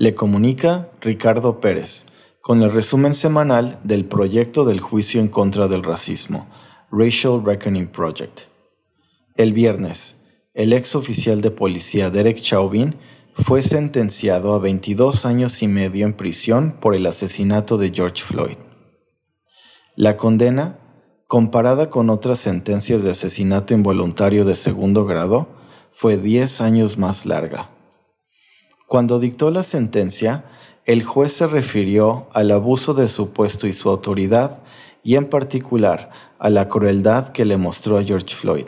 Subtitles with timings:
[0.00, 2.06] Le comunica Ricardo Pérez
[2.40, 6.46] con el resumen semanal del proyecto del juicio en contra del racismo,
[6.92, 8.42] Racial Reckoning Project.
[9.34, 10.16] El viernes,
[10.54, 12.94] el ex oficial de policía Derek Chauvin
[13.32, 18.56] fue sentenciado a 22 años y medio en prisión por el asesinato de George Floyd.
[19.96, 20.78] La condena,
[21.26, 25.48] comparada con otras sentencias de asesinato involuntario de segundo grado,
[25.90, 27.70] fue 10 años más larga.
[28.88, 30.46] Cuando dictó la sentencia,
[30.86, 34.60] el juez se refirió al abuso de su puesto y su autoridad
[35.04, 38.64] y en particular a la crueldad que le mostró a George Floyd.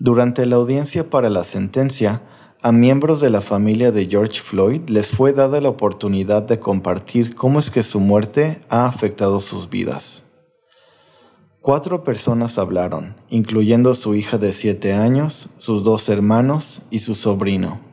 [0.00, 2.22] Durante la audiencia para la sentencia,
[2.62, 7.36] a miembros de la familia de George Floyd les fue dada la oportunidad de compartir
[7.36, 10.24] cómo es que su muerte ha afectado sus vidas.
[11.60, 17.89] Cuatro personas hablaron, incluyendo su hija de siete años, sus dos hermanos y su sobrino.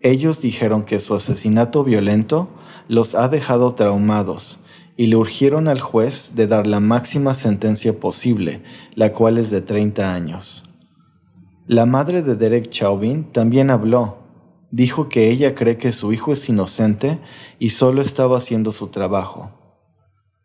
[0.00, 2.48] Ellos dijeron que su asesinato violento
[2.88, 4.60] los ha dejado traumados
[4.96, 8.62] y le urgieron al juez de dar la máxima sentencia posible,
[8.94, 10.64] la cual es de 30 años.
[11.66, 14.18] La madre de Derek Chauvin también habló.
[14.70, 17.18] Dijo que ella cree que su hijo es inocente
[17.58, 19.50] y solo estaba haciendo su trabajo.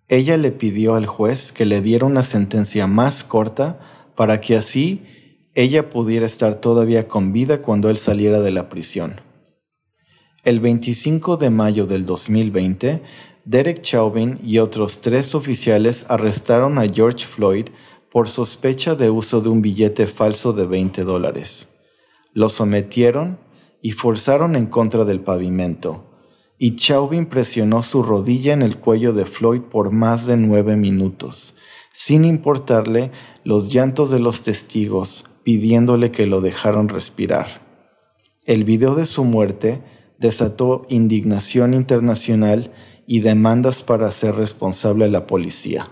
[0.08, 3.80] Ella le pidió al juez que le diera una sentencia más corta
[4.16, 5.06] para que así
[5.53, 9.16] ella pudiera estar todavía con vida cuando él saliera de la prisión.
[10.44, 13.03] El 25 de mayo del 2020,
[13.45, 17.67] Derek Chauvin y otros tres oficiales arrestaron a George Floyd
[18.09, 21.67] por sospecha de uso de un billete falso de 20 dólares.
[22.34, 23.38] Lo sometieron
[23.84, 26.06] y forzaron en contra del pavimento,
[26.58, 31.53] y Chauvin presionó su rodilla en el cuello de Floyd por más de nueve minutos,
[31.94, 33.12] sin importarle
[33.44, 37.62] los llantos de los testigos pidiéndole que lo dejaran respirar.
[38.47, 42.72] El video de su muerte desató indignación internacional
[43.08, 45.83] y demandas para ser responsable a la policía.